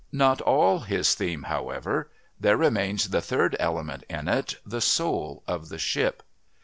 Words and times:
Not 0.11 0.41
all 0.41 0.79
his 0.79 1.13
theme, 1.13 1.43
however; 1.43 2.09
there 2.39 2.57
remains 2.57 3.09
the 3.09 3.21
third 3.21 3.55
element 3.59 4.03
in 4.09 4.27
it, 4.27 4.55
the 4.65 4.81
soul 4.81 5.43
of 5.47 5.69
the 5.69 5.77
ship. 5.77 6.23